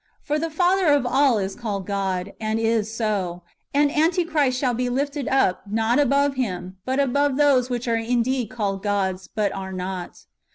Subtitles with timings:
[0.23, 4.89] For the Father of all is called God, and is so; and Antichrist shall be
[4.89, 9.71] lifted up, not above Him, but above those which are indeed called gods, but are
[9.71, 10.25] not.